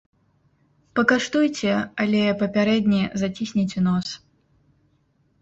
Пакаштуйце, 0.99 1.75
але 2.05 2.23
папярэдне 2.41 3.03
зацісніце 3.25 3.79
нос. 3.91 4.07